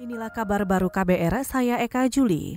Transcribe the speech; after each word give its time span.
Inilah 0.00 0.32
kabar 0.32 0.64
baru 0.64 0.88
KBR, 0.88 1.44
saya 1.44 1.76
Eka 1.76 2.08
Juli. 2.08 2.56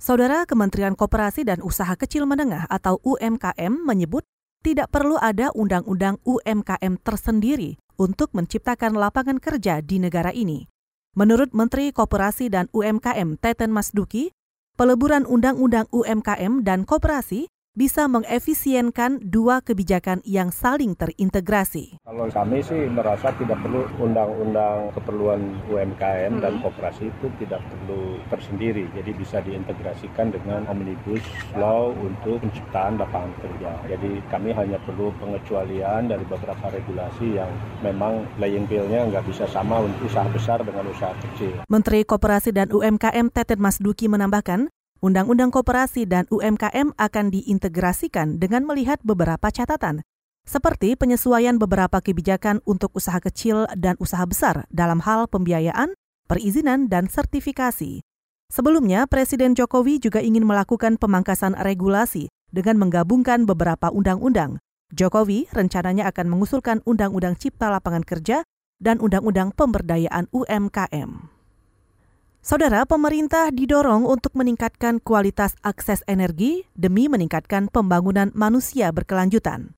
Saudara 0.00 0.48
Kementerian 0.48 0.96
Koperasi 0.96 1.44
dan 1.44 1.60
Usaha 1.60 1.92
Kecil 1.92 2.24
Menengah 2.24 2.64
atau 2.64 2.96
UMKM 3.04 3.84
menyebut 3.84 4.24
tidak 4.64 4.88
perlu 4.88 5.20
ada 5.20 5.52
undang-undang 5.52 6.16
UMKM 6.24 6.96
tersendiri 7.04 7.76
untuk 8.00 8.32
menciptakan 8.32 8.96
lapangan 8.96 9.36
kerja 9.36 9.84
di 9.84 10.00
negara 10.00 10.32
ini. 10.32 10.64
Menurut 11.12 11.52
Menteri 11.52 11.92
Koperasi 11.92 12.48
dan 12.48 12.72
UMKM 12.72 13.36
Teten 13.36 13.68
Masduki, 13.68 14.32
peleburan 14.80 15.28
undang-undang 15.28 15.92
UMKM 15.92 16.64
dan 16.64 16.88
koperasi 16.88 17.52
bisa 17.78 18.10
mengefisienkan 18.10 19.22
dua 19.22 19.62
kebijakan 19.62 20.18
yang 20.26 20.50
saling 20.50 20.98
terintegrasi. 20.98 22.02
Kalau 22.02 22.26
kami 22.26 22.58
sih 22.64 22.90
merasa 22.90 23.30
tidak 23.38 23.58
perlu 23.62 23.86
undang-undang 24.02 24.90
keperluan 24.98 25.62
UMKM 25.70 26.38
hmm. 26.38 26.42
dan 26.42 26.58
koperasi 26.58 27.06
itu 27.06 27.26
tidak 27.38 27.62
perlu 27.70 28.18
tersendiri, 28.32 28.90
jadi 28.98 29.10
bisa 29.14 29.38
diintegrasikan 29.46 30.34
dengan 30.34 30.66
omnibus 30.66 31.22
law 31.54 31.94
untuk 31.94 32.42
penciptaan 32.42 32.98
lapangan 32.98 33.30
kerja. 33.38 33.70
Jadi 33.86 34.26
kami 34.26 34.50
hanya 34.50 34.82
perlu 34.82 35.14
pengecualian 35.22 36.10
dari 36.10 36.24
beberapa 36.26 36.66
regulasi 36.74 37.38
yang 37.38 37.50
memang 37.86 38.26
playing 38.42 38.66
field-nya 38.66 39.06
nggak 39.06 39.26
bisa 39.28 39.46
sama 39.46 39.86
untuk 39.86 40.10
usaha 40.10 40.26
besar 40.32 40.58
dengan 40.66 40.88
usaha 40.90 41.14
kecil. 41.22 41.62
Menteri 41.70 42.02
Koperasi 42.02 42.50
dan 42.50 42.74
UMKM 42.74 43.30
Teten 43.30 43.60
Masduki 43.62 44.10
menambahkan, 44.10 44.66
Undang-undang 44.98 45.54
Koperasi 45.54 46.10
dan 46.10 46.26
UMKM 46.26 46.90
akan 46.98 47.26
diintegrasikan 47.30 48.42
dengan 48.42 48.66
melihat 48.66 48.98
beberapa 49.06 49.46
catatan, 49.46 50.02
seperti 50.42 50.98
penyesuaian 50.98 51.54
beberapa 51.54 52.02
kebijakan 52.02 52.58
untuk 52.66 52.90
usaha 52.98 53.22
kecil 53.22 53.70
dan 53.78 53.94
usaha 54.02 54.26
besar 54.26 54.66
dalam 54.74 54.98
hal 55.06 55.30
pembiayaan, 55.30 55.94
perizinan, 56.26 56.90
dan 56.90 57.06
sertifikasi. 57.06 58.02
Sebelumnya, 58.50 59.06
Presiden 59.06 59.54
Jokowi 59.54 60.02
juga 60.02 60.18
ingin 60.18 60.42
melakukan 60.42 60.98
pemangkasan 60.98 61.54
regulasi 61.54 62.26
dengan 62.50 62.82
menggabungkan 62.82 63.46
beberapa 63.46 63.94
undang-undang. 63.94 64.58
Jokowi 64.90 65.46
rencananya 65.54 66.10
akan 66.10 66.26
mengusulkan 66.26 66.82
Undang-Undang 66.82 67.38
Cipta 67.38 67.70
Lapangan 67.70 68.02
Kerja 68.02 68.42
dan 68.82 68.98
Undang-Undang 68.98 69.54
Pemberdayaan 69.54 70.26
UMKM. 70.34 71.37
Saudara, 72.38 72.86
pemerintah 72.86 73.50
didorong 73.50 74.06
untuk 74.06 74.32
meningkatkan 74.38 75.02
kualitas 75.02 75.58
akses 75.66 76.06
energi 76.06 76.62
demi 76.78 77.10
meningkatkan 77.10 77.66
pembangunan 77.66 78.30
manusia 78.32 78.94
berkelanjutan. 78.94 79.74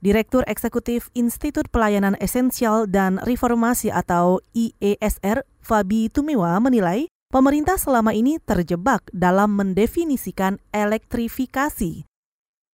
Direktur 0.00 0.42
Eksekutif 0.48 1.12
Institut 1.14 1.68
Pelayanan 1.70 2.16
Esensial 2.18 2.88
dan 2.88 3.20
Reformasi 3.22 3.92
atau 3.92 4.40
IESR, 4.56 5.44
Fabi 5.60 6.08
Tumiwa 6.08 6.56
menilai 6.58 7.06
pemerintah 7.30 7.78
selama 7.78 8.10
ini 8.10 8.42
terjebak 8.42 9.06
dalam 9.14 9.54
mendefinisikan 9.54 10.58
elektrifikasi, 10.74 12.08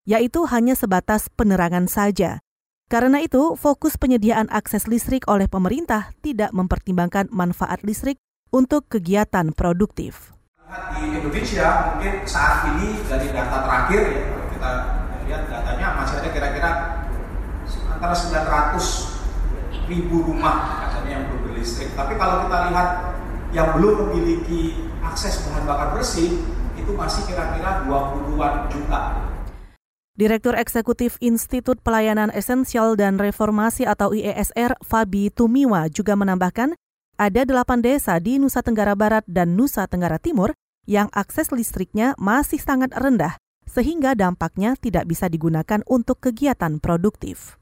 yaitu 0.09 0.41
hanya 0.49 0.73
sebatas 0.79 1.29
penerangan 1.35 1.91
saja. 1.91 2.41
Karena 2.87 3.19
itu, 3.19 3.59
fokus 3.59 3.99
penyediaan 3.99 4.47
akses 4.49 4.87
listrik 4.87 5.27
oleh 5.27 5.51
pemerintah 5.51 6.15
tidak 6.23 6.55
mempertimbangkan 6.55 7.27
manfaat 7.35 7.83
listrik 7.83 8.17
untuk 8.57 8.89
kegiatan 8.89 9.53
produktif. 9.53 10.33
Di 10.97 11.05
Indonesia 11.05 11.93
mungkin 11.93 12.25
saat 12.25 12.73
ini 12.73 12.97
dari 13.05 13.29
data 13.29 13.69
terakhir 13.69 14.01
ya 14.09 14.25
kita 14.57 14.71
lihat 15.29 15.43
datanya 15.53 15.87
masih 16.01 16.25
ada 16.25 16.29
kira-kira 16.33 16.71
antara 17.93 18.17
900 18.17 19.93
ribu 19.93 20.25
rumah 20.25 20.89
katanya 20.89 21.21
yang 21.21 21.23
belum 21.29 21.41
berlistrik. 21.53 21.93
Tapi 21.93 22.17
kalau 22.17 22.49
kita 22.49 22.59
lihat 22.73 22.89
yang 23.53 23.69
belum 23.77 24.09
memiliki 24.09 24.89
akses 25.05 25.45
bahan 25.45 25.69
bakar 25.69 25.89
bersih 25.93 26.41
itu 26.81 26.91
masih 26.97 27.29
kira-kira 27.29 27.85
20-an 27.85 28.73
juta. 28.73 29.03
Direktur 30.17 30.57
Eksekutif 30.57 31.21
Institut 31.21 31.77
Pelayanan 31.85 32.33
Esensial 32.33 32.97
dan 32.97 33.21
Reformasi 33.21 33.85
atau 33.85 34.17
IESR, 34.17 34.81
Fabi 34.81 35.29
Tumiwa, 35.29 35.93
juga 35.93 36.17
menambahkan 36.17 36.73
ada 37.17 37.49
delapan 37.49 37.81
desa 37.81 38.21
di 38.21 38.37
Nusa 38.37 38.61
Tenggara 38.61 38.93
Barat 38.93 39.25
dan 39.25 39.57
Nusa 39.57 39.89
Tenggara 39.89 40.21
Timur 40.21 40.53
yang 40.85 41.09
akses 41.17 41.51
listriknya 41.51 42.13
masih 42.21 42.61
sangat 42.63 42.93
rendah, 42.95 43.41
sehingga 43.67 44.15
dampaknya 44.15 44.79
tidak 44.79 45.09
bisa 45.11 45.27
digunakan 45.27 45.83
untuk 45.89 46.23
kegiatan 46.23 46.79
produktif. 46.79 47.59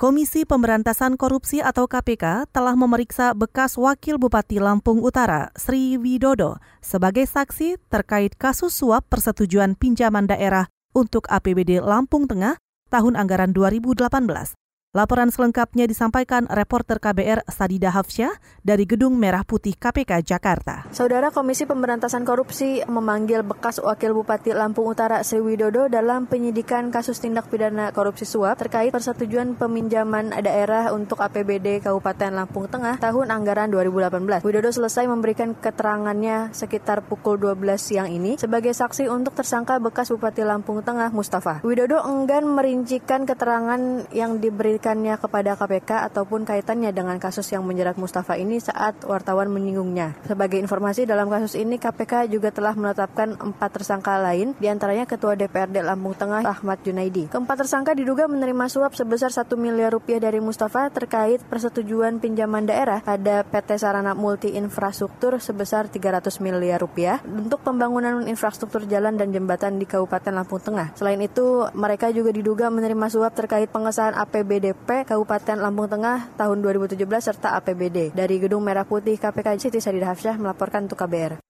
Komisi 0.00 0.42
Pemberantasan 0.42 1.14
Korupsi 1.14 1.62
atau 1.62 1.86
KPK 1.86 2.50
telah 2.50 2.74
memeriksa 2.74 3.38
bekas 3.38 3.78
Wakil 3.78 4.18
Bupati 4.18 4.58
Lampung 4.58 4.98
Utara, 4.98 5.54
Sri 5.54 5.94
Widodo, 5.94 6.58
sebagai 6.82 7.22
saksi 7.22 7.78
terkait 7.86 8.34
kasus 8.34 8.74
suap 8.74 9.06
persetujuan 9.06 9.78
pinjaman 9.78 10.26
daerah 10.26 10.66
untuk 10.90 11.30
APBD 11.30 11.78
Lampung 11.78 12.26
Tengah 12.26 12.58
tahun 12.90 13.14
anggaran 13.14 13.54
2018. 13.54 14.58
Laporan 14.92 15.32
selengkapnya 15.32 15.88
disampaikan 15.88 16.44
reporter 16.52 17.00
KBR 17.00 17.48
Sadida 17.48 17.88
Hafsyah 17.88 18.28
dari 18.60 18.84
Gedung 18.84 19.16
Merah 19.16 19.40
Putih 19.40 19.72
KPK 19.72 20.20
Jakarta. 20.20 20.84
Saudara 20.92 21.32
Komisi 21.32 21.64
Pemberantasan 21.64 22.28
Korupsi 22.28 22.84
memanggil 22.84 23.40
bekas 23.40 23.80
Wakil 23.80 24.12
Bupati 24.12 24.52
Lampung 24.52 24.92
Utara 24.92 25.24
Sri 25.24 25.40
Widodo 25.40 25.88
dalam 25.88 26.28
penyidikan 26.28 26.92
kasus 26.92 27.24
tindak 27.24 27.48
pidana 27.48 27.88
korupsi 27.96 28.28
suap 28.28 28.60
terkait 28.60 28.92
persetujuan 28.92 29.56
peminjaman 29.56 30.28
daerah 30.44 30.92
untuk 30.92 31.24
APBD 31.24 31.80
Kabupaten 31.80 32.28
Lampung 32.28 32.68
Tengah 32.68 33.00
tahun 33.00 33.32
anggaran 33.32 33.72
2018. 33.72 34.44
Widodo 34.44 34.76
selesai 34.76 35.08
memberikan 35.08 35.56
keterangannya 35.56 36.52
sekitar 36.52 37.00
pukul 37.08 37.40
12 37.40 37.80
siang 37.80 38.12
ini 38.12 38.36
sebagai 38.36 38.76
saksi 38.76 39.08
untuk 39.08 39.32
tersangka 39.40 39.80
bekas 39.80 40.12
Bupati 40.12 40.44
Lampung 40.44 40.84
Tengah 40.84 41.08
Mustafa. 41.16 41.64
Widodo 41.64 41.96
enggan 42.04 42.44
merincikan 42.44 43.24
keterangan 43.24 44.04
yang 44.12 44.36
diberi 44.36 44.81
diberikannya 44.82 45.14
kepada 45.14 45.54
KPK 45.54 45.90
ataupun 46.10 46.42
kaitannya 46.42 46.90
dengan 46.90 47.14
kasus 47.22 47.46
yang 47.54 47.62
menjerat 47.62 47.94
Mustafa 48.02 48.34
ini 48.34 48.58
saat 48.58 49.06
wartawan 49.06 49.46
menyinggungnya. 49.46 50.18
Sebagai 50.26 50.58
informasi 50.58 51.06
dalam 51.06 51.30
kasus 51.30 51.54
ini 51.54 51.78
KPK 51.78 52.26
juga 52.26 52.50
telah 52.50 52.74
menetapkan 52.74 53.38
empat 53.38 53.78
tersangka 53.78 54.18
lain, 54.18 54.58
di 54.58 54.66
antaranya 54.66 55.06
Ketua 55.06 55.38
DPRD 55.38 55.86
Lampung 55.86 56.18
Tengah 56.18 56.42
Ahmad 56.42 56.82
Junaidi. 56.82 57.30
Keempat 57.30 57.62
tersangka 57.62 57.94
diduga 57.94 58.26
menerima 58.26 58.66
suap 58.66 58.98
sebesar 58.98 59.30
1 59.30 59.54
miliar 59.54 59.94
rupiah 59.94 60.18
dari 60.18 60.42
Mustafa 60.42 60.90
terkait 60.90 61.38
persetujuan 61.46 62.18
pinjaman 62.18 62.66
daerah 62.66 63.06
pada 63.06 63.46
PT 63.46 63.78
Sarana 63.78 64.18
Multi 64.18 64.58
Infrastruktur 64.58 65.38
sebesar 65.38 65.86
300 65.86 66.42
miliar 66.42 66.82
rupiah 66.82 67.22
untuk 67.22 67.62
pembangunan 67.62 68.26
infrastruktur 68.26 68.82
jalan 68.90 69.14
dan 69.14 69.30
jembatan 69.30 69.78
di 69.78 69.86
Kabupaten 69.86 70.34
Lampung 70.34 70.58
Tengah. 70.58 70.98
Selain 70.98 71.22
itu, 71.22 71.70
mereka 71.70 72.10
juga 72.10 72.34
diduga 72.34 72.66
menerima 72.66 73.06
suap 73.06 73.30
terkait 73.38 73.70
pengesahan 73.70 74.18
APBD 74.18 74.71
KPP 74.72 75.04
Kabupaten 75.04 75.60
Lampung 75.60 75.84
Tengah 75.84 76.32
tahun 76.40 76.64
2017 76.64 76.96
serta 77.20 77.60
APBD. 77.60 78.16
Dari 78.16 78.40
Gedung 78.40 78.64
Merah 78.64 78.88
Putih 78.88 79.20
KPK 79.20 79.60
Siti 79.60 79.84
Sadidah 79.84 80.16
Hafsyah 80.16 80.40
melaporkan 80.40 80.88
untuk 80.88 80.96
KBR. 80.96 81.44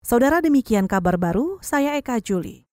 Saudara 0.00 0.40
demikian 0.40 0.88
kabar 0.88 1.20
baru, 1.20 1.60
saya 1.60 1.92
Eka 2.00 2.24
Juli. 2.24 2.63